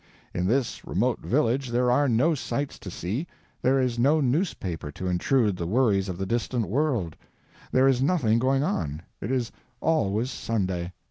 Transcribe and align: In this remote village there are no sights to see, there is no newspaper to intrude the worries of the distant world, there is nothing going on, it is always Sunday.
In 0.33 0.47
this 0.47 0.83
remote 0.83 1.19
village 1.19 1.69
there 1.69 1.91
are 1.91 2.09
no 2.09 2.33
sights 2.33 2.79
to 2.79 2.89
see, 2.89 3.27
there 3.61 3.79
is 3.79 3.99
no 3.99 4.19
newspaper 4.19 4.91
to 4.91 5.05
intrude 5.05 5.57
the 5.57 5.67
worries 5.67 6.09
of 6.09 6.17
the 6.17 6.25
distant 6.25 6.65
world, 6.67 7.15
there 7.71 7.87
is 7.87 8.01
nothing 8.01 8.39
going 8.39 8.63
on, 8.63 9.03
it 9.21 9.29
is 9.29 9.51
always 9.79 10.31
Sunday. 10.31 10.91